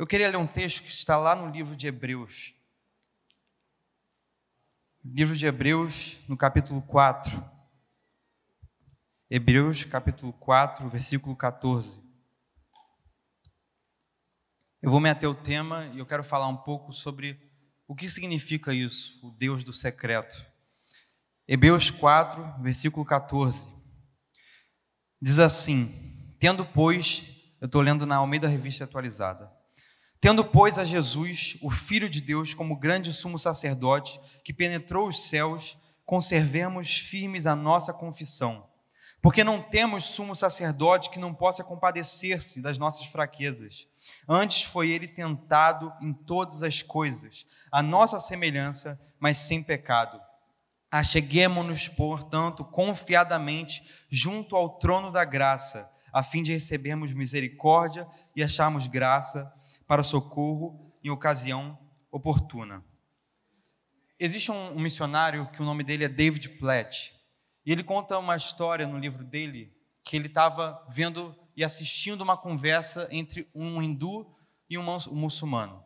[0.00, 2.54] Eu queria ler um texto que está lá no livro de Hebreus.
[5.04, 7.44] Livro de Hebreus, no capítulo 4.
[9.28, 12.00] Hebreus, capítulo 4, versículo 14.
[14.80, 17.38] Eu vou me ater ao tema e eu quero falar um pouco sobre
[17.86, 20.46] o que significa isso, o Deus do secreto.
[21.46, 23.70] Hebreus 4, versículo 14.
[25.20, 29.59] Diz assim: Tendo, pois, eu estou lendo na Almeida Revista Atualizada.
[30.20, 35.24] Tendo, pois, a Jesus, o Filho de Deus, como grande sumo sacerdote, que penetrou os
[35.28, 38.68] céus, conservemos firmes a nossa confissão.
[39.22, 43.86] Porque não temos sumo sacerdote que não possa compadecer-se das nossas fraquezas.
[44.28, 50.20] Antes foi ele tentado em todas as coisas, a nossa semelhança, mas sem pecado.
[50.90, 58.86] Acheguemo-nos, portanto, confiadamente junto ao trono da graça, a fim de recebermos misericórdia e acharmos
[58.86, 59.52] graça
[59.86, 61.78] para socorro em ocasião
[62.10, 62.84] oportuna.
[64.18, 67.14] Existe um, um missionário que o nome dele é David Platt,
[67.64, 72.36] e ele conta uma história no livro dele que ele estava vendo e assistindo uma
[72.36, 74.34] conversa entre um hindu
[74.68, 75.84] e um muçulmano.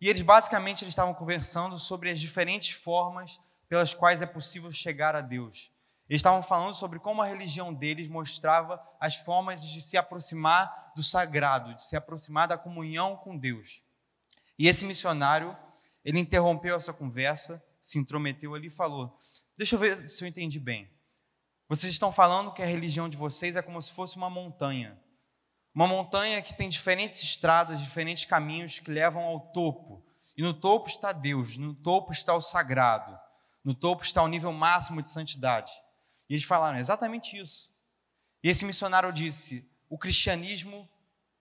[0.00, 5.14] E eles basicamente eles estavam conversando sobre as diferentes formas pelas quais é possível chegar
[5.14, 5.70] a Deus.
[6.12, 11.02] Eles estavam falando sobre como a religião deles mostrava as formas de se aproximar do
[11.02, 13.82] sagrado, de se aproximar da comunhão com Deus.
[14.58, 15.56] E esse missionário,
[16.04, 19.18] ele interrompeu essa conversa, se intrometeu ali e falou:
[19.56, 20.86] Deixa eu ver se eu entendi bem.
[21.66, 25.00] Vocês estão falando que a religião de vocês é como se fosse uma montanha.
[25.74, 30.04] Uma montanha que tem diferentes estradas, diferentes caminhos que levam ao topo.
[30.36, 33.18] E no topo está Deus, no topo está o sagrado,
[33.64, 35.72] no topo está o nível máximo de santidade.
[36.32, 37.70] E eles falaram exatamente isso.
[38.42, 40.88] E esse missionário disse: o cristianismo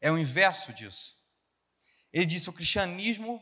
[0.02, 1.18] é o inverso disso.
[2.12, 3.42] Ele disse: o cristianismo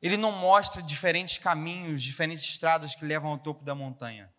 [0.00, 4.32] ele não mostra diferentes caminhos, diferentes estradas que levam ao topo da montanha.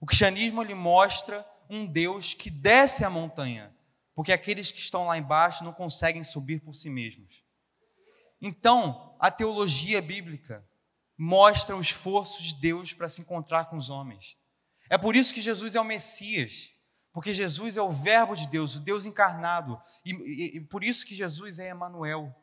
[0.00, 3.72] O cristianismo ele mostra um Deus que desce a montanha,
[4.12, 7.44] porque aqueles que estão lá embaixo não conseguem subir por si mesmos.
[8.42, 10.68] Então, a teologia bíblica
[11.16, 14.36] mostra o esforço de Deus para se encontrar com os homens.
[14.88, 16.72] É por isso que Jesus é o Messias,
[17.12, 21.06] porque Jesus é o Verbo de Deus, o Deus encarnado, e, e, e por isso
[21.06, 22.34] que Jesus é Emanuel.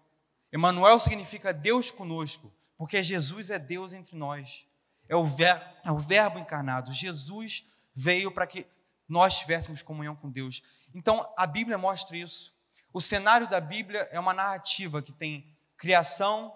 [0.52, 4.68] Emanuel significa Deus conosco, porque Jesus é Deus entre nós.
[5.08, 6.94] É o, ver, é o Verbo encarnado.
[6.94, 8.66] Jesus veio para que
[9.08, 10.64] nós tivéssemos comunhão com Deus.
[10.94, 12.54] Então a Bíblia mostra isso.
[12.92, 16.54] O cenário da Bíblia é uma narrativa que tem criação,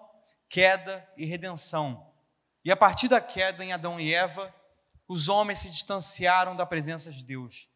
[0.48, 2.06] queda e redenção.
[2.64, 4.54] E a partir da queda em Adão e Eva,
[5.08, 7.68] os homens se distanciaram da presença de Deus.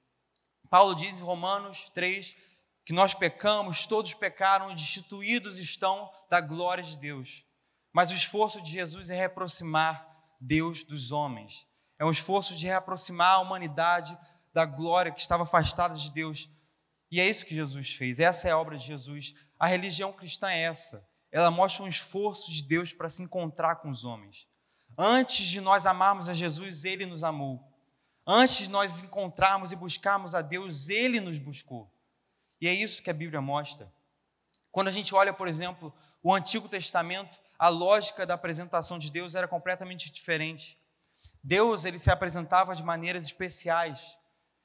[0.68, 2.36] Paulo diz em Romanos 3
[2.84, 7.44] que nós pecamos, todos pecaram e destituídos estão da glória de Deus.
[7.92, 10.06] Mas o esforço de Jesus é reaproximar
[10.40, 11.66] Deus dos homens.
[11.98, 14.18] É um esforço de reaproximar a humanidade
[14.52, 16.50] da glória que estava afastada de Deus.
[17.10, 18.18] E é isso que Jesus fez.
[18.18, 19.34] Essa é a obra de Jesus.
[19.58, 21.06] A religião cristã é essa.
[21.30, 24.46] Ela mostra um esforço de Deus para se encontrar com os homens.
[24.96, 27.62] Antes de nós amarmos a Jesus, Ele nos amou.
[28.26, 31.92] Antes de nós encontrarmos e buscarmos a Deus, Ele nos buscou.
[32.60, 33.92] E é isso que a Bíblia mostra.
[34.70, 35.92] Quando a gente olha, por exemplo,
[36.22, 40.78] o Antigo Testamento, a lógica da apresentação de Deus era completamente diferente.
[41.42, 44.16] Deus ele se apresentava de maneiras especiais.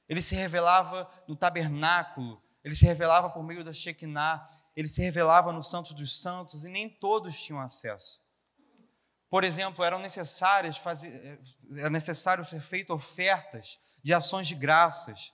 [0.07, 4.43] Ele se revelava no tabernáculo, ele se revelava por meio da Shekinah,
[4.75, 8.21] ele se revelava no Santo dos Santos e nem todos tinham acesso.
[9.29, 11.39] Por exemplo, eram necessárias fazer, eh,
[11.79, 15.33] era necessário ser feito ofertas de ações de graças,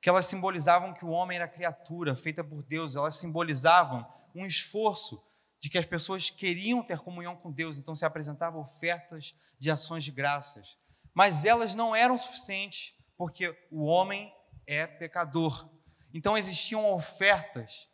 [0.00, 5.22] que elas simbolizavam que o homem era criatura feita por Deus, elas simbolizavam um esforço
[5.60, 10.04] de que as pessoas queriam ter comunhão com Deus, então se apresentavam ofertas de ações
[10.04, 10.76] de graças.
[11.14, 14.32] Mas elas não eram suficientes, porque o homem
[14.66, 15.70] é pecador.
[16.12, 17.88] Então existiam ofertas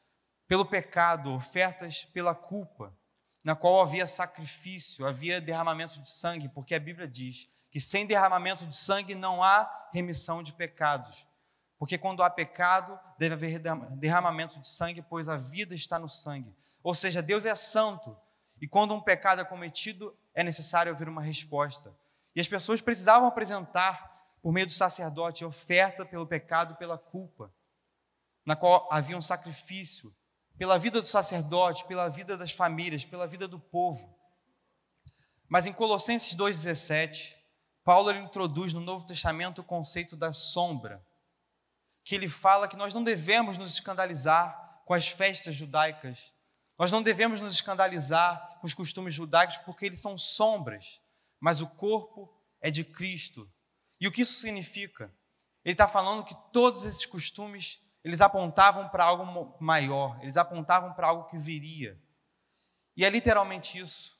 [0.48, 2.96] pelo pecado, ofertas pela culpa
[3.44, 8.66] na qual havia sacrifício, havia derramamento de sangue, porque a Bíblia diz que sem derramamento
[8.66, 11.26] de sangue não há remissão de pecados.
[11.78, 13.62] Porque quando há pecado, deve haver
[13.96, 16.54] derramamento de sangue, pois a vida está no sangue.
[16.82, 18.16] Ou seja, Deus é santo,
[18.60, 21.96] e quando um pecado é cometido, é necessário haver uma resposta.
[22.34, 24.10] E as pessoas precisavam apresentar,
[24.42, 27.52] por meio do sacerdote, oferta pelo pecado, pela culpa,
[28.44, 30.14] na qual havia um sacrifício,
[30.60, 34.14] pela vida do sacerdote, pela vida das famílias, pela vida do povo.
[35.48, 37.34] Mas em Colossenses 2,17,
[37.82, 41.02] Paulo introduz no Novo Testamento o conceito da sombra,
[42.04, 46.34] que ele fala que nós não devemos nos escandalizar com as festas judaicas,
[46.78, 51.00] Nós não devemos nos escandalizar com os costumes judaicos porque eles são sombras,
[51.40, 52.30] mas o corpo
[52.60, 53.50] é de Cristo.
[53.98, 55.04] E o que isso significa?
[55.64, 61.08] Ele está falando que todos esses costumes eles apontavam para algo maior, eles apontavam para
[61.08, 62.00] algo que viria.
[62.96, 64.18] E é literalmente isso.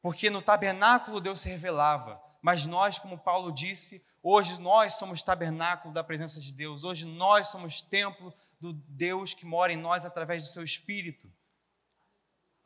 [0.00, 5.94] Porque no tabernáculo Deus se revelava, mas nós, como Paulo disse, hoje nós somos tabernáculo
[5.94, 10.42] da presença de Deus, hoje nós somos templo do Deus que mora em nós através
[10.42, 11.32] do seu Espírito.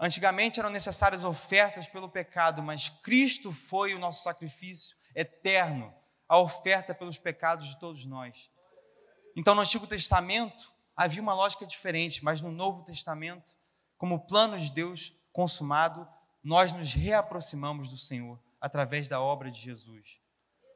[0.00, 5.93] Antigamente eram necessárias ofertas pelo pecado, mas Cristo foi o nosso sacrifício eterno,
[6.29, 8.50] a oferta pelos pecados de todos nós.
[9.38, 13.52] Então, no Antigo Testamento havia uma lógica diferente, mas no Novo Testamento,
[13.96, 16.08] como plano de Deus consumado,
[16.43, 20.19] nós nos reaproximamos do Senhor através da obra de Jesus.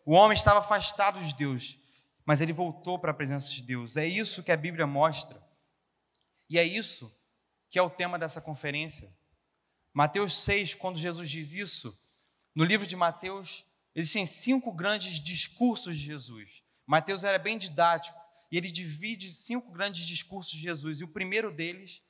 [0.07, 1.77] O homem estava afastado de Deus,
[2.25, 3.97] mas ele voltou para a presença de Deus.
[3.97, 5.43] É isso que a Bíblia mostra.
[6.49, 7.13] E é isso
[7.69, 9.13] que é o tema dessa conferência.
[9.93, 11.99] Mateus 6, quando Jesus diz isso,
[12.55, 16.63] no livro de Mateus, existem cinco grandes discursos de Jesus.
[16.87, 18.22] Mateus era bem didático
[18.53, 21.01] e ele divide cinco grandes discursos de Jesus.
[21.01, 22.03] E o primeiro deles,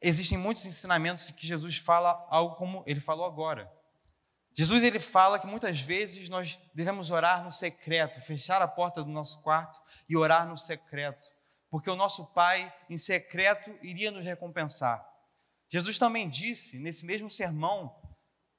[0.00, 3.70] existem muitos ensinamentos que Jesus fala algo como ele falou agora.
[4.54, 9.10] Jesus ele fala que muitas vezes nós devemos orar no secreto, fechar a porta do
[9.10, 9.78] nosso quarto
[10.08, 11.28] e orar no secreto
[11.70, 15.06] porque o nosso Pai, em secreto, iria nos recompensar.
[15.68, 17.94] Jesus também disse, nesse mesmo sermão,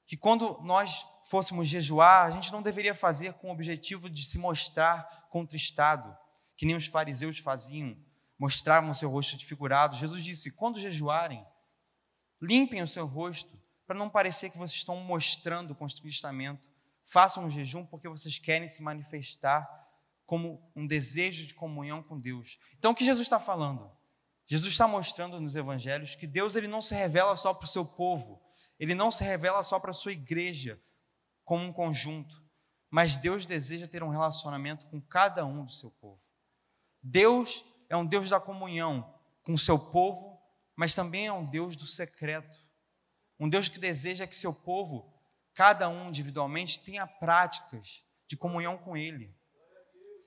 [0.06, 4.38] que quando nós fôssemos jejuar, a gente não deveria fazer com o objetivo de se
[4.38, 6.16] mostrar contristado,
[6.62, 7.96] que nem os fariseus faziam,
[8.38, 9.96] mostravam o seu rosto desfigurado.
[9.96, 11.44] Jesus disse: quando jejuarem,
[12.40, 16.70] limpem o seu rosto, para não parecer que vocês estão mostrando contristamento.
[17.02, 19.68] Façam um jejum porque vocês querem se manifestar
[20.24, 22.60] como um desejo de comunhão com Deus.
[22.78, 23.90] Então, o que Jesus está falando?
[24.46, 27.84] Jesus está mostrando nos evangelhos que Deus ele não se revela só para o seu
[27.84, 28.40] povo,
[28.78, 30.80] ele não se revela só para a sua igreja
[31.44, 32.40] como um conjunto,
[32.88, 36.22] mas Deus deseja ter um relacionamento com cada um do seu povo.
[37.02, 39.12] Deus é um Deus da comunhão
[39.42, 40.40] com o seu povo,
[40.76, 42.56] mas também é um Deus do secreto.
[43.38, 45.12] Um Deus que deseja que seu povo,
[45.54, 49.34] cada um individualmente, tenha práticas de comunhão com Ele.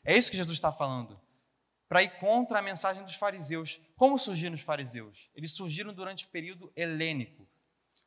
[0.03, 1.19] É isso que Jesus está falando.
[1.87, 3.79] Para ir contra a mensagem dos fariseus.
[3.95, 5.29] Como surgiram os fariseus?
[5.33, 7.47] Eles surgiram durante o período helênico.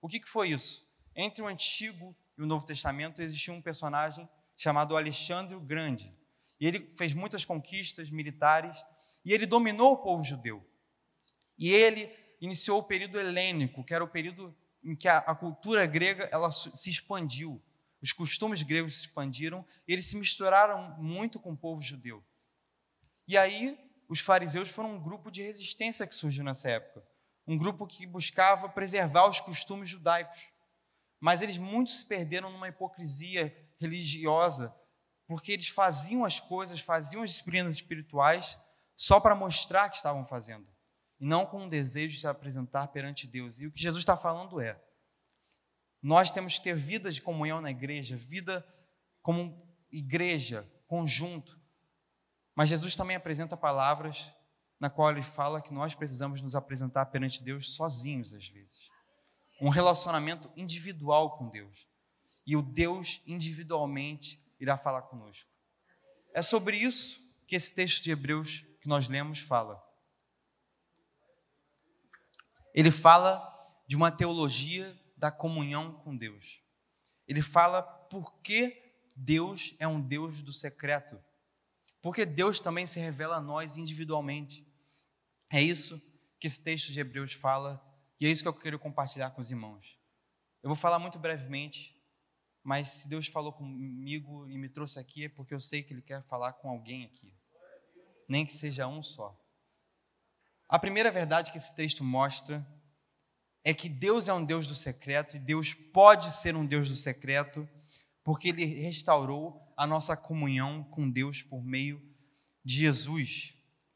[0.00, 0.87] O que, que foi isso?
[1.17, 6.14] Entre o Antigo e o Novo Testamento existia um personagem chamado Alexandre o Grande.
[6.61, 8.85] E ele fez muitas conquistas militares
[9.25, 10.65] e ele dominou o povo judeu.
[11.59, 12.11] E ele
[12.41, 16.51] iniciou o período helênico, que era o período em que a, a cultura grega ela
[16.51, 17.63] se expandiu.
[18.01, 22.25] Os costumes gregos se expandiram eles se misturaram muito com o povo judeu.
[23.27, 23.79] E aí,
[24.09, 27.05] os fariseus foram um grupo de resistência que surgiu nessa época.
[27.47, 30.51] Um grupo que buscava preservar os costumes judaicos.
[31.21, 34.75] Mas eles muito se perderam numa hipocrisia religiosa,
[35.29, 38.59] porque eles faziam as coisas, faziam as disciplinas espirituais
[38.97, 40.67] só para mostrar que estavam fazendo,
[41.21, 43.61] e não com um desejo de se apresentar perante Deus.
[43.61, 44.81] E o que Jesus está falando é:
[46.03, 48.67] nós temos que ter vida de comunhão na igreja, vida
[49.21, 51.61] como igreja, conjunto.
[52.55, 54.33] Mas Jesus também apresenta palavras
[54.81, 58.89] na qual ele fala que nós precisamos nos apresentar perante Deus sozinhos às vezes.
[59.61, 61.87] Um relacionamento individual com Deus.
[62.47, 65.50] E o Deus individualmente irá falar conosco.
[66.33, 69.83] É sobre isso que esse texto de Hebreus que nós lemos fala.
[72.75, 76.62] Ele fala de uma teologia da comunhão com Deus.
[77.27, 78.83] Ele fala por que
[79.17, 81.23] Deus é um Deus do secreto.
[82.00, 84.67] Porque Deus também se revela a nós individualmente.
[85.50, 86.00] É isso
[86.38, 87.85] que esse texto de Hebreus fala
[88.21, 89.99] e é isso que eu quero compartilhar com os irmãos.
[90.62, 91.98] Eu vou falar muito brevemente,
[92.62, 96.03] mas se Deus falou comigo e me trouxe aqui é porque eu sei que Ele
[96.03, 97.33] quer falar com alguém aqui,
[98.29, 99.37] nem que seja um só.
[100.69, 102.67] A primeira verdade que esse texto mostra
[103.65, 106.97] é que Deus é um Deus do secreto e Deus pode ser um Deus do
[106.97, 107.69] secreto,
[108.23, 112.03] porque Ele restaurou a nossa comunhão com Deus por meio
[112.65, 113.55] de Jesus.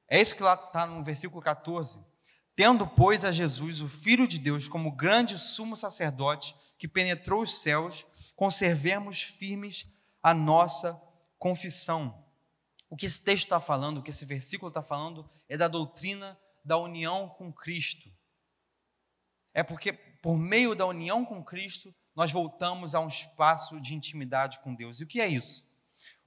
[0.08, 2.00] É isso que lá está no versículo 14.
[2.54, 7.60] Tendo, pois, a Jesus, o Filho de Deus, como grande sumo sacerdote que penetrou os
[7.60, 9.86] céus, conservemos firmes
[10.22, 11.00] a nossa
[11.38, 12.24] confissão.
[12.88, 16.38] O que esse texto está falando, o que esse versículo está falando, é da doutrina
[16.64, 18.10] da união com Cristo.
[19.54, 24.60] É porque, por meio da união com Cristo, nós voltamos a um espaço de intimidade
[24.60, 25.00] com Deus.
[25.00, 25.66] E o que é isso?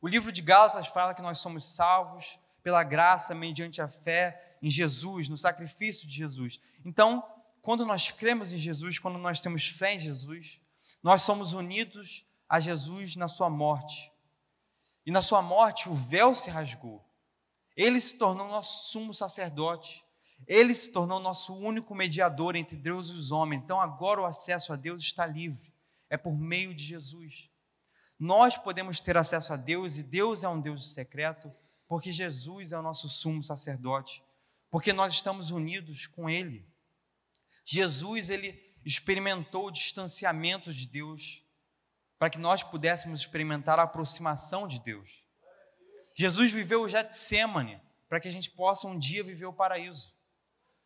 [0.02, 4.70] O livro de Gálatas fala que nós somos salvos pela graça mediante a fé em
[4.70, 6.60] Jesus, no sacrifício de Jesus.
[6.84, 7.24] Então,
[7.62, 10.62] quando nós cremos em Jesus, quando nós temos fé em Jesus,
[11.06, 14.12] nós somos unidos a Jesus na sua morte.
[15.06, 17.08] E na sua morte o véu se rasgou.
[17.78, 20.04] Ele se tornou nosso sumo sacerdote.
[20.48, 23.62] Ele se tornou nosso único mediador entre Deus e os homens.
[23.62, 25.72] Então agora o acesso a Deus está livre.
[26.10, 27.52] É por meio de Jesus.
[28.18, 31.54] Nós podemos ter acesso a Deus e Deus é um Deus secreto,
[31.88, 34.24] porque Jesus é o nosso sumo sacerdote,
[34.72, 36.68] porque nós estamos unidos com Ele.
[37.64, 41.44] Jesus, ele experimentou o distanciamento de Deus,
[42.20, 45.26] para que nós pudéssemos experimentar a aproximação de Deus.
[46.14, 50.14] Jesus viveu o Getsemane, para que a gente possa um dia viver o paraíso.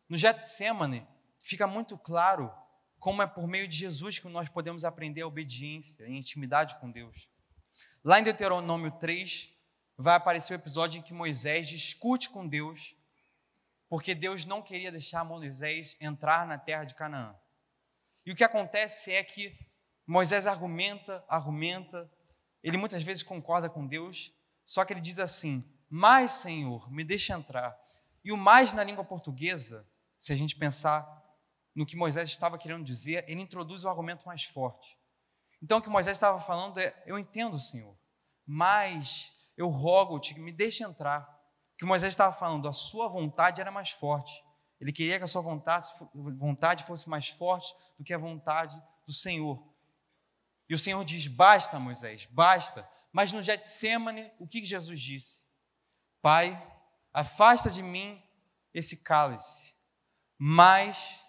[0.08, 1.06] No Getsemane,
[1.38, 2.52] fica muito claro
[2.98, 6.90] como é por meio de Jesus que nós podemos aprender a obediência e intimidade com
[6.90, 7.30] Deus.
[8.02, 9.50] Lá em Deuteronômio 3,
[9.96, 12.96] vai aparecer o episódio em que Moisés discute com Deus,
[13.88, 17.38] porque Deus não queria deixar Moisés entrar na terra de Canaã.
[18.30, 19.58] E o que acontece é que
[20.06, 22.08] Moisés argumenta, argumenta,
[22.62, 24.32] ele muitas vezes concorda com Deus,
[24.64, 27.76] só que ele diz assim: Mas, Senhor, me deixa entrar.
[28.22, 29.84] E o mais na língua portuguesa,
[30.16, 31.04] se a gente pensar
[31.74, 34.96] no que Moisés estava querendo dizer, ele introduz o argumento mais forte.
[35.60, 37.98] Então, o que Moisés estava falando é: Eu entendo, Senhor,
[38.46, 41.22] mas eu rogo-te me deixe entrar.
[41.74, 44.32] O que Moisés estava falando, a sua vontade era mais forte.
[44.80, 49.62] Ele queria que a sua vontade fosse mais forte do que a vontade do Senhor.
[50.68, 52.88] E o Senhor diz: Basta, Moisés, basta.
[53.12, 55.44] Mas no Getsemane, o que Jesus disse?
[56.22, 56.60] Pai,
[57.12, 58.22] afasta de mim
[58.72, 59.74] esse cálice,
[60.38, 61.20] mas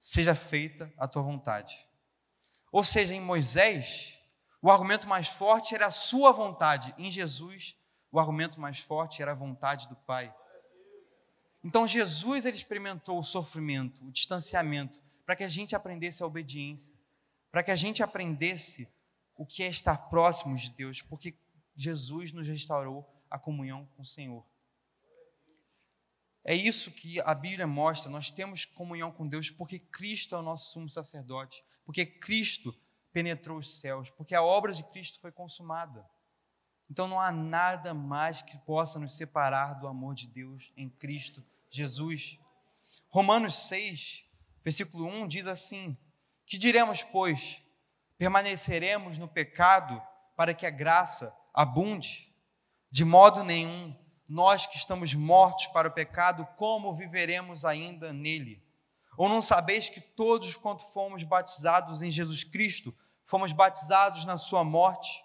[0.00, 1.86] seja feita a tua vontade.
[2.72, 4.18] Ou seja, em Moisés,
[4.60, 7.76] o argumento mais forte era a sua vontade, em Jesus,
[8.10, 10.34] o argumento mais forte era a vontade do Pai.
[11.62, 16.94] Então Jesus ele experimentou o sofrimento, o distanciamento, para que a gente aprendesse a obediência,
[17.50, 18.88] para que a gente aprendesse
[19.36, 21.36] o que é estar próximos de Deus, porque
[21.76, 24.44] Jesus nos restaurou a comunhão com o Senhor.
[26.44, 28.10] É isso que a Bíblia mostra.
[28.10, 32.74] Nós temos comunhão com Deus porque Cristo é o nosso sumo sacerdote, porque Cristo
[33.12, 36.08] penetrou os céus, porque a obra de Cristo foi consumada.
[36.90, 41.44] Então não há nada mais que possa nos separar do amor de Deus em Cristo
[41.68, 42.38] Jesus.
[43.08, 44.24] Romanos 6,
[44.64, 45.96] versículo 1 diz assim:
[46.46, 47.62] Que diremos, pois?
[48.16, 50.02] Permaneceremos no pecado
[50.36, 52.32] para que a graça abunde?
[52.90, 53.94] De modo nenhum
[54.28, 58.62] nós que estamos mortos para o pecado, como viveremos ainda nele?
[59.16, 64.62] Ou não sabeis que todos quanto fomos batizados em Jesus Cristo, fomos batizados na sua
[64.62, 65.24] morte,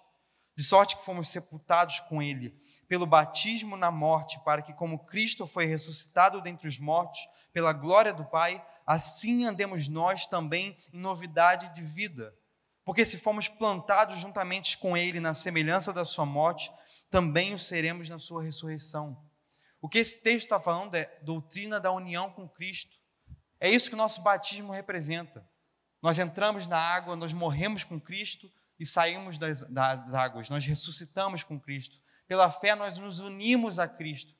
[0.56, 2.56] de sorte que fomos sepultados com ele,
[2.88, 7.20] pelo batismo na morte, para que como Cristo foi ressuscitado dentre os mortos,
[7.52, 12.34] pela glória do Pai, assim andemos nós também em novidade de vida.
[12.84, 16.70] Porque se fomos plantados juntamente com ele na semelhança da sua morte,
[17.10, 19.18] também o seremos na sua ressurreição.
[19.80, 22.96] O que esse texto está falando é doutrina da união com Cristo.
[23.58, 25.46] É isso que o nosso batismo representa.
[26.02, 30.48] Nós entramos na água, nós morremos com Cristo e saímos das, das águas.
[30.48, 32.00] Nós ressuscitamos com Cristo.
[32.26, 34.34] Pela fé, nós nos unimos a Cristo.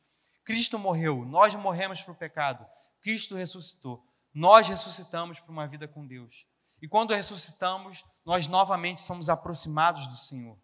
[0.45, 2.67] Cristo morreu, nós morremos para o pecado.
[3.00, 4.05] Cristo ressuscitou.
[4.33, 6.47] Nós ressuscitamos para uma vida com Deus.
[6.83, 10.59] E quando ressuscitamos, nós novamente somos aproximados do Senhor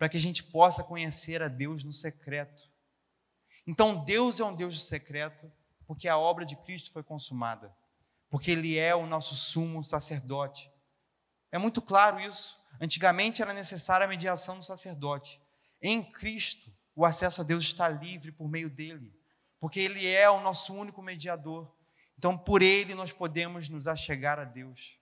[0.00, 2.70] para que a gente possa conhecer a Deus no secreto.
[3.66, 5.52] Então, Deus é um Deus secreto,
[5.86, 7.70] porque a obra de Cristo foi consumada,
[8.30, 10.72] porque Ele é o nosso sumo sacerdote.
[11.52, 12.58] É muito claro isso.
[12.78, 15.40] Antigamente era necessária a mediação do sacerdote.
[15.80, 19.14] Em Cristo, o acesso a Deus está livre por meio dele,
[19.58, 21.74] porque Ele é o nosso único mediador.
[22.18, 24.98] Então, por Ele, nós podemos nos achegar a Deus.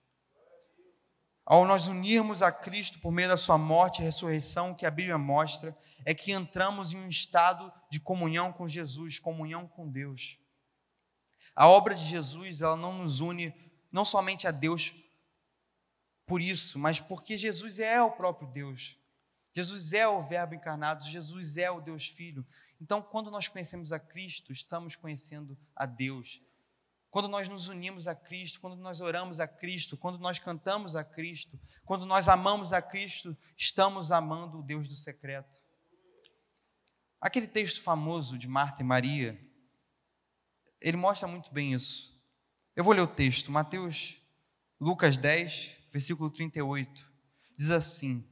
[1.45, 5.17] Ao nós unirmos a Cristo por meio da sua morte e ressurreição, que a Bíblia
[5.17, 10.37] mostra, é que entramos em um estado de comunhão com Jesus, comunhão com Deus.
[11.55, 13.53] A obra de Jesus, ela não nos une
[13.91, 14.93] não somente a Deus
[16.29, 18.95] por isso, mas porque Jesus é o próprio Deus.
[19.51, 22.45] Jesus é o Verbo encarnado, Jesus é o Deus Filho.
[22.79, 26.39] Então, quando nós conhecemos a Cristo, estamos conhecendo a Deus.
[27.09, 31.03] Quando nós nos unimos a Cristo, quando nós oramos a Cristo, quando nós cantamos a
[31.03, 35.59] Cristo, quando nós amamos a Cristo, estamos amando o Deus do secreto.
[37.19, 39.37] Aquele texto famoso de Marta e Maria,
[40.79, 42.15] ele mostra muito bem isso.
[42.75, 44.21] Eu vou ler o texto, Mateus,
[44.79, 47.11] Lucas 10, versículo 38.
[47.57, 48.27] Diz assim: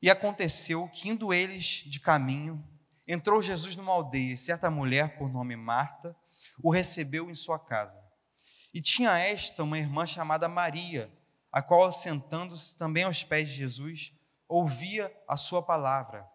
[0.00, 2.64] E aconteceu que, indo eles de caminho,
[3.06, 6.16] entrou Jesus numa aldeia, e certa mulher, por nome Marta,
[6.62, 8.02] o recebeu em sua casa.
[8.72, 11.10] E tinha esta uma irmã chamada Maria,
[11.50, 14.12] a qual, sentando-se também aos pés de Jesus,
[14.46, 16.26] ouvia a sua palavra.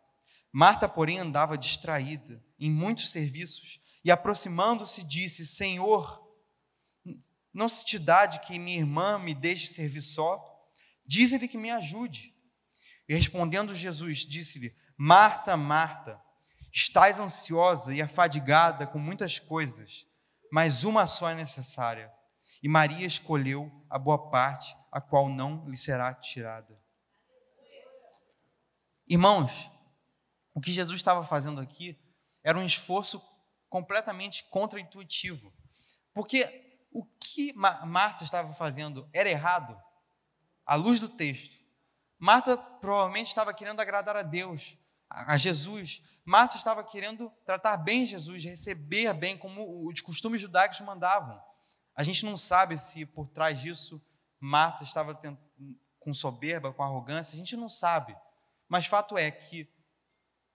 [0.52, 6.22] Marta, porém, andava distraída em muitos serviços e, aproximando-se, disse: Senhor,
[7.54, 10.44] não se te dá de que minha irmã me deixe servir só?
[11.06, 12.34] Diz-lhe que me ajude.
[13.08, 16.22] E respondendo Jesus, disse-lhe: Marta, Marta,
[16.72, 20.08] estás ansiosa e afadigada com muitas coisas,
[20.52, 22.12] mas uma só é necessária.
[22.62, 26.82] E Maria escolheu a boa parte, a qual não lhe será tirada.
[29.08, 29.70] Irmãos,
[30.54, 32.00] o que Jesus estava fazendo aqui
[32.44, 33.22] era um esforço
[33.70, 35.54] completamente contraintuitivo.
[36.14, 36.63] Porque
[36.94, 39.78] o que Marta estava fazendo era errado,
[40.66, 41.58] à luz do texto.
[42.20, 44.78] Marta provavelmente estava querendo agradar a Deus,
[45.10, 46.02] a Jesus.
[46.24, 51.42] Marta estava querendo tratar bem Jesus, receber bem, como os costumes judaicos mandavam.
[51.96, 54.02] A gente não sabe se por trás disso
[54.40, 55.20] Marta estava
[56.00, 58.16] com soberba, com arrogância, a gente não sabe.
[58.70, 59.70] Mas fato é que,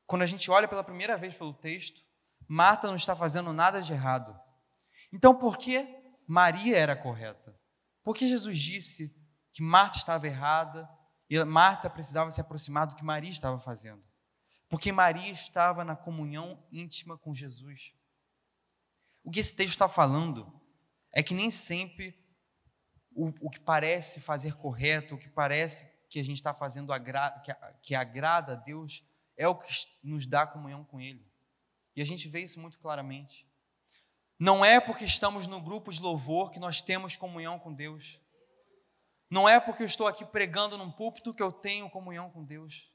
[0.06, 2.02] quando a gente olha pela primeira vez pelo texto,
[2.46, 4.38] Marta não está fazendo nada de errado.
[5.12, 5.97] Então, por que
[6.28, 7.58] Maria era correta?
[8.04, 9.16] Por que Jesus disse
[9.50, 10.86] que Marta estava errada
[11.28, 14.04] e Marta precisava se aproximar do que Maria estava fazendo?
[14.68, 17.94] Porque Maria estava na comunhão íntima com Jesus.
[19.24, 20.52] O que esse texto está falando
[21.14, 22.14] é que nem sempre
[23.10, 27.30] o, o que parece fazer correto, o que parece que a gente está fazendo agra,
[27.40, 29.02] que, que agrada a Deus,
[29.34, 31.26] é o que nos dá comunhão com Ele.
[31.96, 33.47] E a gente vê isso muito claramente.
[34.38, 38.20] Não é porque estamos no grupo de louvor que nós temos comunhão com Deus.
[39.28, 42.88] Não é porque eu estou aqui pregando num púlpito que eu tenho comunhão com Deus.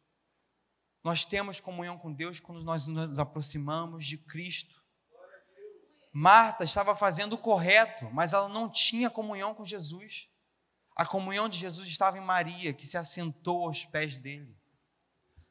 [1.03, 4.81] Nós temos comunhão com Deus quando nós nos aproximamos de Cristo.
[6.13, 10.29] Marta estava fazendo o correto, mas ela não tinha comunhão com Jesus.
[10.95, 14.55] A comunhão de Jesus estava em Maria, que se assentou aos pés dele.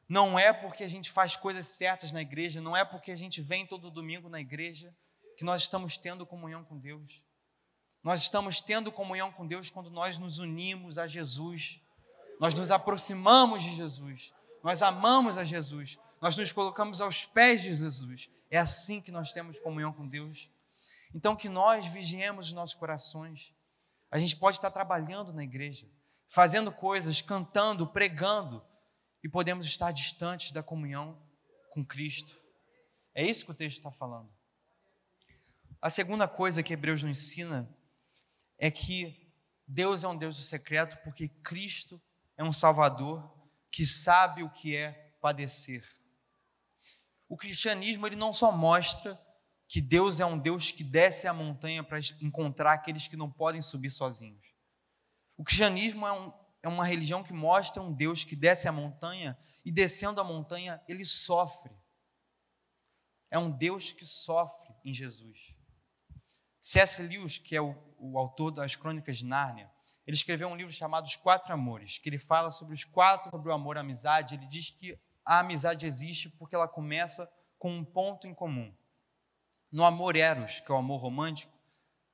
[0.09, 3.41] Não é porque a gente faz coisas certas na igreja, não é porque a gente
[3.41, 4.95] vem todo domingo na igreja
[5.35, 7.23] que nós estamos tendo comunhão com Deus.
[8.03, 11.79] Nós estamos tendo comunhão com Deus quando nós nos unimos a Jesus,
[12.39, 17.75] nós nos aproximamos de Jesus, nós amamos a Jesus, nós nos colocamos aos pés de
[17.75, 18.29] Jesus.
[18.49, 20.49] É assim que nós temos comunhão com Deus.
[21.13, 23.53] Então, que nós vigiemos os nossos corações.
[24.11, 25.87] A gente pode estar trabalhando na igreja,
[26.27, 28.63] fazendo coisas, cantando, pregando,
[29.23, 31.17] e podemos estar distantes da comunhão
[31.71, 32.39] com Cristo.
[33.15, 34.29] É isso que o texto está falando.
[35.83, 37.69] A segunda coisa que Hebreus nos ensina
[38.57, 39.29] é que
[39.67, 42.01] Deus é um Deus do secreto porque Cristo
[42.37, 43.29] é um Salvador
[43.69, 45.85] que sabe o que é padecer.
[47.27, 49.21] O cristianismo ele não só mostra
[49.67, 53.61] que Deus é um Deus que desce a montanha para encontrar aqueles que não podem
[53.61, 54.55] subir sozinhos.
[55.35, 59.37] O cristianismo é, um, é uma religião que mostra um Deus que desce a montanha
[59.65, 61.75] e descendo a montanha ele sofre.
[63.29, 65.61] É um Deus que sofre em Jesus.
[66.65, 67.03] C.S.
[67.03, 69.69] Lewis, que é o, o autor das Crônicas de Nárnia,
[70.07, 73.49] ele escreveu um livro chamado Os Quatro Amores, que ele fala sobre os quatro, sobre
[73.49, 74.35] o amor, a amizade.
[74.35, 78.73] Ele diz que a amizade existe porque ela começa com um ponto em comum.
[79.69, 81.51] No amor eros, que é o amor romântico,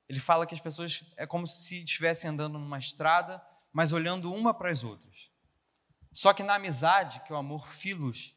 [0.08, 3.40] ele fala que as pessoas é como se estivessem andando numa estrada,
[3.72, 5.30] mas olhando uma para as outras.
[6.12, 8.36] Só que na amizade, que é o amor filos,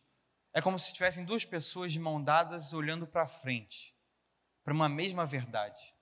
[0.52, 3.96] é como se tivessem duas pessoas de mão dadas olhando para frente,
[4.62, 5.94] para uma mesma verdade.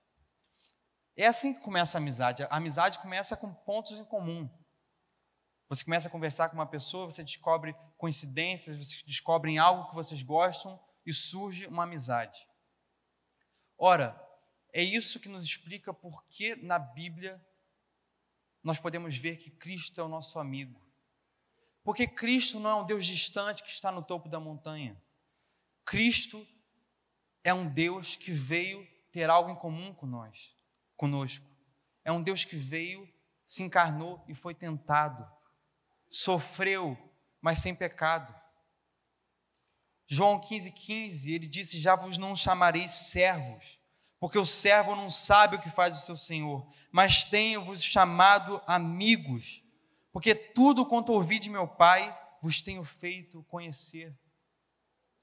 [1.15, 2.43] É assim que começa a amizade.
[2.43, 4.49] A amizade começa com pontos em comum.
[5.69, 10.21] Você começa a conversar com uma pessoa, você descobre coincidências, você descobre algo que vocês
[10.21, 12.47] gostam e surge uma amizade.
[13.77, 14.19] Ora,
[14.73, 17.41] é isso que nos explica por que na Bíblia
[18.63, 20.79] nós podemos ver que Cristo é o nosso amigo.
[21.83, 25.01] Porque Cristo não é um Deus distante que está no topo da montanha.
[25.83, 26.47] Cristo
[27.43, 30.55] é um Deus que veio ter algo em comum com nós,
[31.01, 31.49] conosco.
[32.05, 33.11] É um Deus que veio,
[33.43, 35.27] se encarnou e foi tentado.
[36.07, 36.95] Sofreu,
[37.41, 38.31] mas sem pecado.
[40.05, 43.79] João 15, 15, ele disse: Já vos não chamarei servos,
[44.19, 49.63] porque o servo não sabe o que faz o seu senhor, mas tenho-vos chamado amigos,
[50.11, 54.15] porque tudo quanto ouvi de meu Pai vos tenho feito conhecer.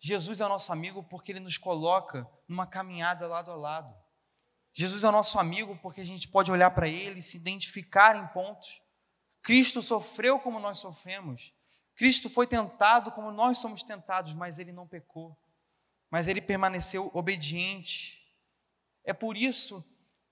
[0.00, 4.07] Jesus é nosso amigo porque ele nos coloca numa caminhada lado a lado.
[4.78, 8.24] Jesus é o nosso amigo porque a gente pode olhar para ele se identificar em
[8.28, 8.80] pontos.
[9.42, 11.52] Cristo sofreu como nós sofremos.
[11.96, 15.36] Cristo foi tentado como nós somos tentados, mas ele não pecou,
[16.08, 18.24] mas ele permaneceu obediente.
[19.02, 19.84] É por isso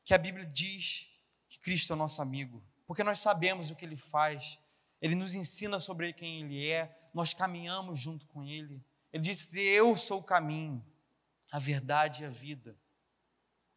[0.04, 1.09] que a Bíblia diz
[1.48, 4.61] que Cristo é o nosso amigo, porque nós sabemos o que ele faz,
[5.02, 8.80] ele nos ensina sobre quem ele é, nós caminhamos junto com ele.
[9.12, 10.87] Ele disse: Eu sou o caminho,
[11.50, 12.78] a verdade e a vida.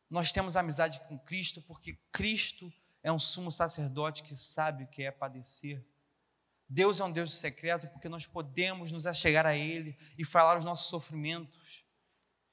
[0.09, 5.03] Nós temos amizade com Cristo porque Cristo é um sumo sacerdote que sabe o que
[5.03, 5.85] é padecer.
[6.67, 10.65] Deus é um Deus secreto porque nós podemos nos achegar a Ele e falar os
[10.65, 11.85] nossos sofrimentos.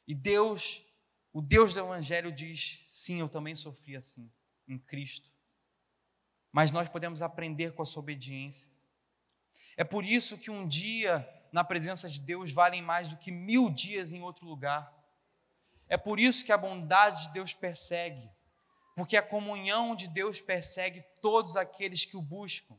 [0.06, 0.84] E Deus,
[1.32, 4.30] o Deus do Evangelho diz: sim, eu também sofri assim,
[4.66, 5.30] em Cristo.
[6.50, 8.72] Mas nós podemos aprender com a sua obediência.
[9.76, 13.68] É por isso que um dia na presença de Deus valem mais do que mil
[13.68, 14.95] dias em outro lugar.
[15.88, 18.28] É por isso que a bondade de Deus persegue,
[18.94, 22.76] porque a comunhão de Deus persegue todos aqueles que o buscam.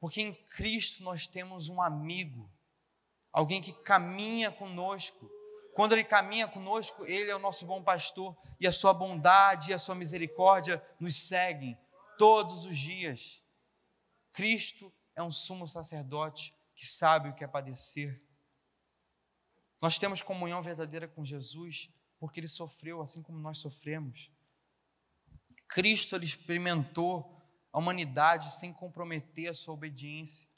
[0.00, 2.50] Porque em Cristo nós temos um amigo,
[3.32, 5.30] alguém que caminha conosco.
[5.74, 9.74] Quando ele caminha conosco, ele é o nosso bom pastor, e a sua bondade e
[9.74, 11.78] a sua misericórdia nos seguem
[12.18, 13.42] todos os dias.
[14.32, 18.22] Cristo é um sumo sacerdote que sabe o que é padecer.
[19.80, 24.30] Nós temos comunhão verdadeira com Jesus porque ele sofreu assim como nós sofremos.
[25.68, 27.36] Cristo ele experimentou
[27.72, 30.48] a humanidade sem comprometer a sua obediência.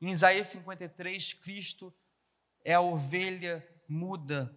[0.00, 1.94] Em Isaías 53, Cristo
[2.64, 4.54] é a ovelha muda,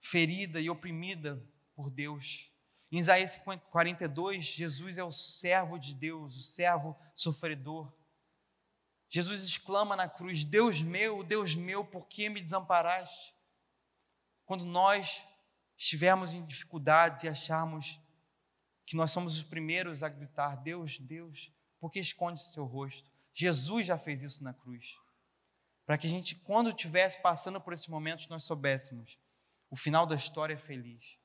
[0.00, 1.42] ferida e oprimida
[1.74, 2.50] por Deus.
[2.90, 3.40] Em Isaías
[3.70, 7.90] 42, Jesus é o servo de Deus, o servo sofredor.
[9.14, 13.34] Jesus exclama na cruz: Deus meu, Deus meu, por que me desamparaste?
[14.46, 15.26] Quando nós
[15.76, 18.00] estivermos em dificuldades e acharmos
[18.86, 23.12] que nós somos os primeiros a gritar: Deus, Deus, por que esconde seu rosto?
[23.34, 24.96] Jesus já fez isso na cruz.
[25.84, 29.18] Para que a gente, quando estivesse passando por esses momentos, nós soubéssemos:
[29.68, 31.18] o final da história é feliz.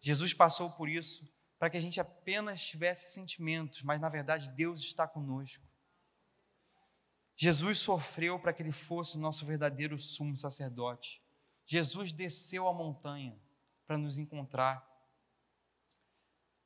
[0.00, 4.80] Jesus passou por isso para que a gente apenas tivesse sentimentos, mas na verdade Deus
[4.80, 5.75] está conosco.
[7.36, 11.22] Jesus sofreu para que ele fosse o nosso verdadeiro sumo sacerdote.
[11.66, 13.38] Jesus desceu a montanha
[13.86, 14.84] para nos encontrar.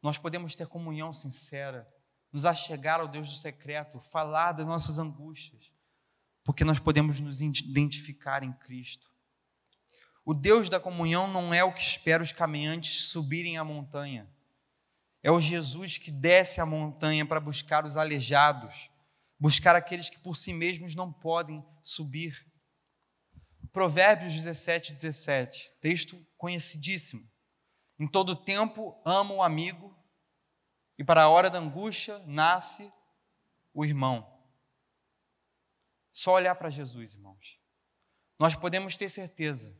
[0.01, 1.93] Nós podemos ter comunhão sincera,
[2.33, 5.73] nos achegar ao Deus do secreto, falar das nossas angústias,
[6.45, 9.11] porque nós podemos nos identificar em Cristo.
[10.25, 14.31] O Deus da comunhão não é o que espera os caminhantes subirem a montanha.
[15.23, 18.91] É o Jesus que desce a montanha para buscar os aleijados,
[19.41, 22.47] buscar aqueles que por si mesmos não podem subir.
[23.73, 27.27] Provérbios 17, 17, texto conhecidíssimo.
[27.99, 29.97] Em todo tempo ama o amigo,
[30.99, 32.93] e para a hora da angústia nasce
[33.73, 34.39] o irmão.
[36.13, 37.59] Só olhar para Jesus, irmãos.
[38.39, 39.75] Nós podemos ter certeza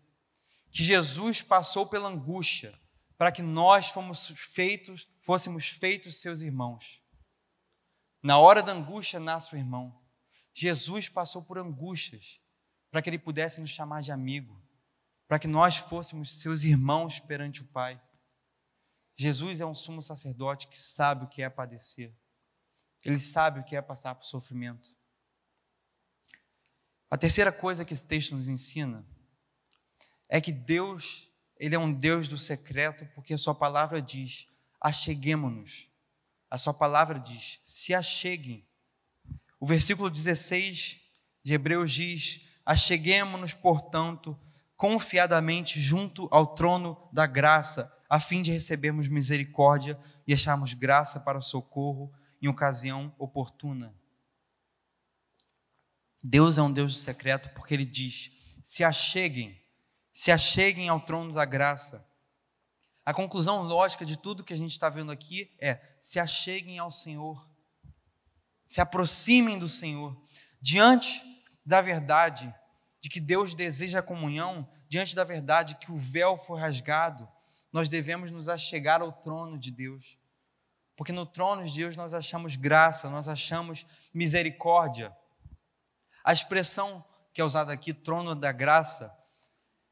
[0.71, 2.79] que Jesus passou pela angústia
[3.19, 7.00] para que nós fomos feitos, fôssemos feitos seus irmãos.
[8.23, 9.99] Na hora da angústia nasce o irmão.
[10.53, 12.41] Jesus passou por angústias
[12.91, 14.61] para que ele pudesse nos chamar de amigo,
[15.27, 18.01] para que nós fôssemos seus irmãos perante o Pai.
[19.17, 22.15] Jesus é um sumo sacerdote que sabe o que é padecer.
[23.05, 24.95] Ele sabe o que é passar por sofrimento.
[27.11, 29.07] A terceira coisa que esse texto nos ensina
[30.29, 34.47] é que Deus, ele é um Deus do secreto, porque a sua palavra diz:
[34.81, 35.90] acheguemo-nos
[36.51, 38.67] a sua palavra diz: se acheguem.
[39.59, 41.01] O versículo 16
[41.45, 44.39] de Hebreus diz: Acheguemos-nos, portanto,
[44.77, 51.39] confiadamente junto ao trono da graça, a fim de recebermos misericórdia e acharmos graça para
[51.39, 53.95] o socorro em ocasião oportuna.
[56.23, 58.33] Deus é um Deus secreto porque ele diz:
[58.63, 59.61] se acheguem,
[60.13, 62.10] se acheguem ao trono da graça.
[63.05, 66.91] A conclusão lógica de tudo que a gente está vendo aqui é: se acheguem ao
[66.91, 67.49] Senhor,
[68.67, 70.21] se aproximem do Senhor.
[70.61, 71.23] Diante
[71.65, 72.55] da verdade
[73.01, 77.27] de que Deus deseja a comunhão, diante da verdade que o véu foi rasgado,
[77.73, 80.19] nós devemos nos achegar ao trono de Deus.
[80.97, 85.17] Porque no trono de Deus nós achamos graça, nós achamos misericórdia.
[86.23, 89.17] A expressão que é usada aqui, trono da graça,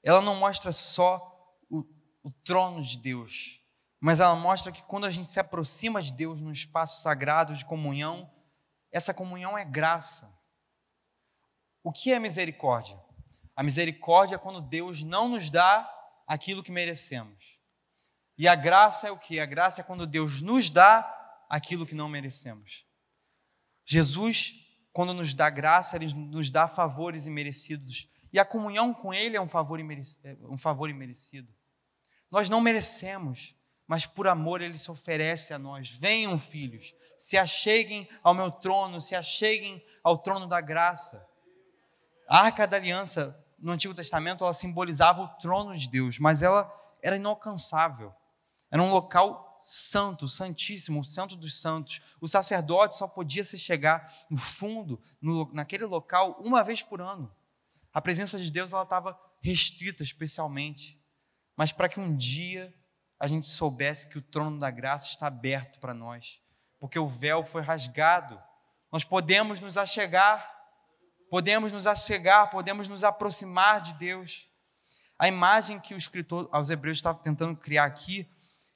[0.03, 1.28] ela não mostra só
[2.29, 3.59] o trono de Deus,
[3.99, 7.65] mas ela mostra que quando a gente se aproxima de Deus num espaço sagrado de
[7.65, 8.31] comunhão,
[8.93, 10.31] essa comunhão é graça.
[11.83, 13.01] O que é misericórdia?
[13.57, 15.91] A misericórdia é quando Deus não nos dá
[16.27, 17.59] aquilo que merecemos.
[18.37, 19.41] E a graça é o que?
[19.41, 22.85] A graça é quando Deus nos dá aquilo que não merecemos.
[23.87, 24.53] Jesus,
[24.93, 28.07] quando nos dá graça, ele nos dá favores imerecidos.
[28.31, 30.29] E a comunhão com Ele é um favor, imerecido.
[30.29, 31.58] É um favor imerecido.
[32.31, 33.55] Nós não merecemos,
[33.87, 35.89] mas por amor ele se oferece a nós.
[35.89, 41.27] Venham, filhos, se acheguem ao meu trono, se acheguem ao trono da graça.
[42.29, 46.73] A arca da aliança no Antigo Testamento ela simbolizava o trono de Deus, mas ela
[47.03, 48.15] era inalcançável.
[48.71, 52.01] Era um local santo, santíssimo, o santo dos santos.
[52.21, 57.35] O sacerdote só podia se chegar no fundo, no, naquele local, uma vez por ano.
[57.93, 60.98] A presença de Deus ela estava restrita especialmente.
[61.59, 62.73] Mas para que um dia
[63.19, 66.41] a gente soubesse que o trono da graça está aberto para nós,
[66.79, 68.41] porque o véu foi rasgado.
[68.93, 70.55] Nós podemos nos achegar,
[71.29, 74.49] podemos nos achegar, podemos nos aproximar de Deus.
[75.19, 78.31] A imagem que o escritor aos Hebreus estava tentando criar aqui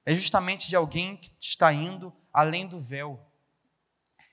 [0.05, 3.25] é justamente de alguém que está indo além do véu.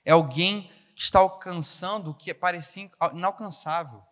[0.04, 0.64] É alguém
[0.96, 4.04] que está alcançando o que parecia inalcançável.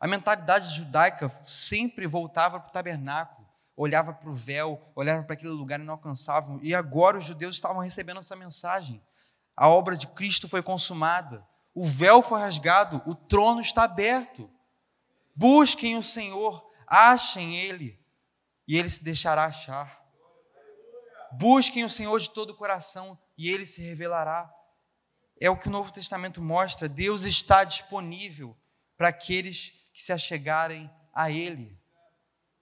[0.00, 3.47] A mentalidade judaica sempre voltava para o tabernáculo
[3.78, 6.58] olhava para o véu, olhava para aquele lugar inalcançável.
[6.62, 9.00] E agora os judeus estavam recebendo essa mensagem.
[9.56, 14.50] A obra de Cristo foi consumada, o véu foi rasgado, o trono está aberto.
[15.34, 18.04] Busquem o Senhor, achem Ele,
[18.66, 20.04] e Ele se deixará achar.
[21.32, 24.52] Busquem o Senhor de todo o coração, e Ele se revelará.
[25.40, 26.88] É o que o Novo Testamento mostra.
[26.88, 28.56] Deus está disponível
[28.96, 31.77] para aqueles que se achegarem a Ele.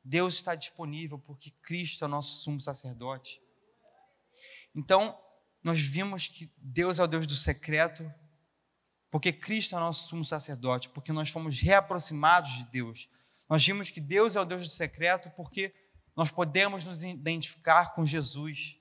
[0.09, 3.42] Deus está disponível porque Cristo é o nosso sumo sacerdote.
[4.73, 5.19] Então,
[5.64, 8.09] nós vimos que Deus é o Deus do secreto,
[9.11, 13.11] porque Cristo é o nosso sumo sacerdote, porque nós fomos reaproximados de Deus.
[13.49, 15.75] Nós vimos que Deus é o Deus do secreto porque
[16.14, 18.79] nós podemos nos identificar com Jesus.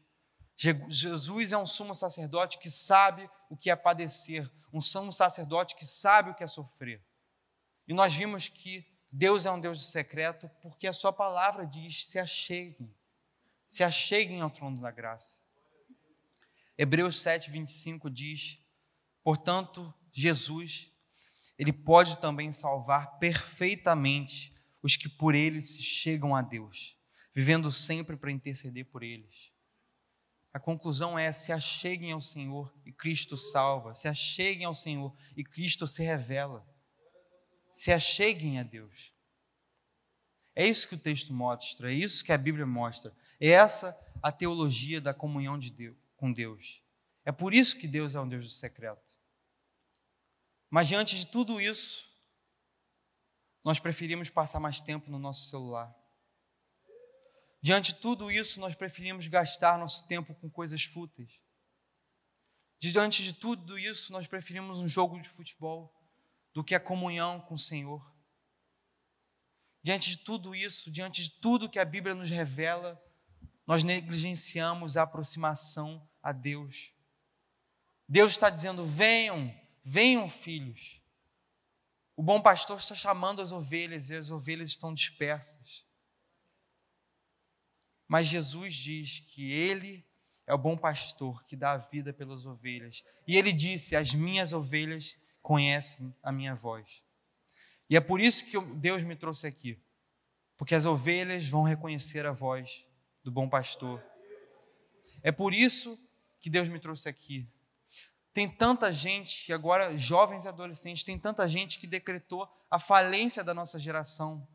[0.55, 5.87] Jesus é um sumo sacerdote que sabe o que é padecer, um sumo sacerdote que
[5.87, 7.03] sabe o que é sofrer.
[7.87, 12.05] E nós vimos que Deus é um Deus de secreto porque a sua palavra diz:
[12.05, 12.93] se acheguem,
[13.65, 15.41] se acheguem ao trono da graça.
[16.77, 18.59] Hebreus 7, 25 diz:
[19.23, 20.91] portanto, Jesus,
[21.57, 26.97] ele pode também salvar perfeitamente os que por ele se chegam a Deus,
[27.33, 29.53] vivendo sempre para interceder por eles.
[30.51, 35.43] A conclusão é: se acheguem ao Senhor e Cristo salva, se acheguem ao Senhor e
[35.45, 36.67] Cristo se revela
[37.75, 39.13] se acheguem a Deus.
[40.55, 43.13] É isso que o texto mostra, é isso que a Bíblia mostra.
[43.37, 46.81] É essa a teologia da comunhão de Deus, com Deus.
[47.25, 49.19] É por isso que Deus é um Deus do secreto.
[50.69, 52.09] Mas diante de tudo isso,
[53.61, 55.93] nós preferimos passar mais tempo no nosso celular.
[57.61, 61.41] Diante de tudo isso, nós preferimos gastar nosso tempo com coisas fúteis.
[62.79, 65.93] Diante de tudo isso, nós preferimos um jogo de futebol
[66.55, 68.09] do que a comunhão com o Senhor.
[69.83, 72.99] Diante de tudo isso, diante de tudo que a Bíblia nos revela,
[73.67, 76.93] nós negligenciamos a aproximação a Deus.
[78.07, 81.01] Deus está dizendo: venham, venham, filhos.
[82.15, 85.85] O bom pastor está chamando as ovelhas e as ovelhas estão dispersas.
[88.07, 90.07] Mas Jesus diz que Ele
[90.47, 93.03] é o bom pastor que dá a vida pelas ovelhas.
[93.27, 97.03] E Ele disse: As minhas ovelhas conhecem a minha voz.
[97.87, 99.79] E é por isso que Deus me trouxe aqui,
[100.57, 102.87] porque as ovelhas vão reconhecer a voz
[103.23, 104.03] do bom pastor.
[105.21, 105.99] É por isso
[106.39, 107.47] que Deus me trouxe aqui.
[108.33, 113.53] Tem tanta gente, agora jovens e adolescentes, tem tanta gente que decretou a falência da
[113.53, 114.47] nossa geração.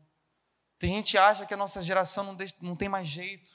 [0.77, 3.49] Tem gente que acha que a nossa geração não, não tem mais jeito.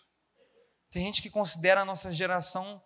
[0.90, 2.82] Tem gente que considera a nossa geração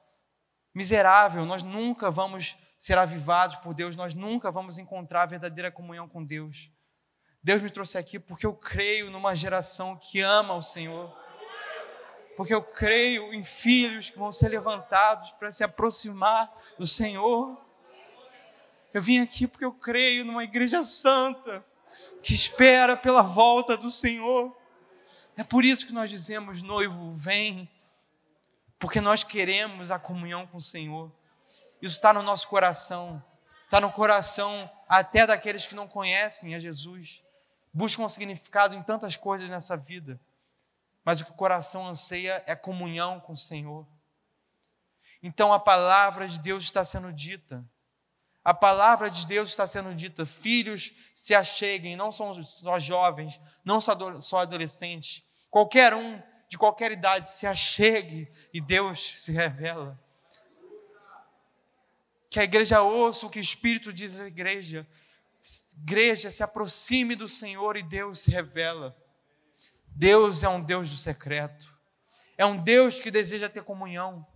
[0.74, 1.46] miserável.
[1.46, 6.70] Nós nunca vamos ser avivados por Deus, nós nunca vamos encontrar verdadeira comunhão com Deus.
[7.42, 11.14] Deus me trouxe aqui porque eu creio numa geração que ama o Senhor.
[12.38, 17.62] Porque eu creio em filhos que vão ser levantados para se aproximar do Senhor.
[18.94, 21.62] Eu vim aqui porque eu creio numa igreja santa
[22.22, 24.56] que espera pela volta do Senhor.
[25.36, 27.70] É por isso que nós dizemos, noivo, vem,
[28.78, 31.12] porque nós queremos a comunhão com o Senhor.
[31.82, 33.22] Isso está no nosso coração,
[33.64, 37.24] está no coração até daqueles que não conhecem a Jesus,
[37.72, 40.20] buscam significado em tantas coisas nessa vida,
[41.04, 43.86] mas o que o coração anseia é comunhão com o Senhor.
[45.22, 47.64] Então a palavra de Deus está sendo dita,
[48.44, 53.80] a palavra de Deus está sendo dita, filhos se acheguem, não são só jovens, não
[53.80, 59.96] só adolescentes, qualquer um de qualquer idade se achegue e Deus se revela.
[62.30, 64.88] Que a igreja ouça o que o Espírito diz à igreja.
[65.82, 68.96] Igreja, se aproxime do Senhor e Deus se revela.
[69.88, 71.76] Deus é um Deus do secreto.
[72.38, 74.26] É um Deus que deseja ter comunhão.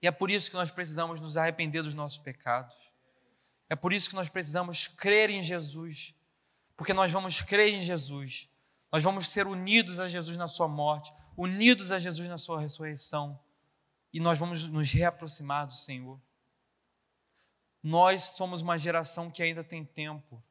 [0.00, 2.74] E é por isso que nós precisamos nos arrepender dos nossos pecados.
[3.68, 6.14] É por isso que nós precisamos crer em Jesus.
[6.76, 8.48] Porque nós vamos crer em Jesus.
[8.92, 13.38] Nós vamos ser unidos a Jesus na sua morte, unidos a Jesus na sua ressurreição.
[14.12, 16.20] E nós vamos nos reaproximar do Senhor.
[17.84, 20.42] Nós somos uma geração que ainda tem tempo.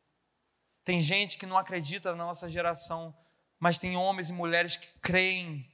[0.83, 3.11] Tem gente que não acredita na nossa geração,
[3.57, 5.67] mas tem homens e mulheres que creem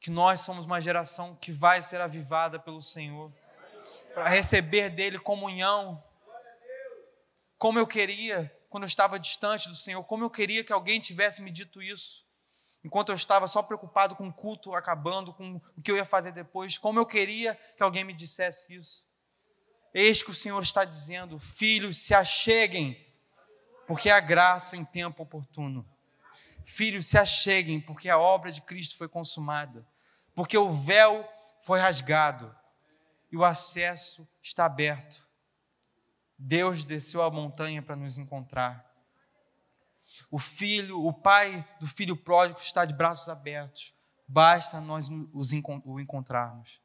[0.00, 3.32] que nós somos uma geração que vai ser avivada pelo Senhor,
[4.12, 6.02] para receber dele comunhão.
[7.56, 11.40] Como eu queria, quando eu estava distante do Senhor, como eu queria que alguém tivesse
[11.40, 12.26] me dito isso.
[12.82, 16.32] Enquanto eu estava só preocupado com o culto acabando, com o que eu ia fazer
[16.32, 19.06] depois, como eu queria que alguém me dissesse isso.
[19.94, 23.00] Eis que o Senhor está dizendo: Filhos, se acheguem,
[23.86, 25.88] porque a graça em tempo oportuno.
[26.66, 29.86] Filhos, se acheguem, porque a obra de Cristo foi consumada,
[30.34, 31.26] porque o véu
[31.62, 32.54] foi rasgado
[33.30, 35.24] e o acesso está aberto.
[36.36, 38.84] Deus desceu a montanha para nos encontrar.
[40.30, 43.94] O filho, o pai do filho pródigo está de braços abertos.
[44.26, 46.80] Basta nós o encontrarmos.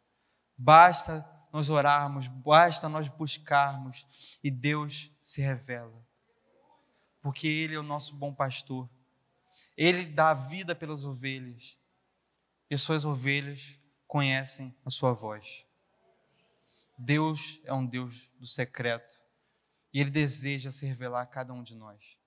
[0.58, 6.06] Basta nós orarmos, basta nós buscarmos e Deus se revela.
[7.22, 8.90] Porque Ele é o nosso bom pastor.
[9.76, 11.78] Ele dá vida pelas ovelhas.
[12.70, 15.66] E as suas ovelhas conhecem a sua voz.
[16.98, 19.20] Deus é um Deus do secreto.
[19.94, 22.19] E Ele deseja se revelar a cada um de nós.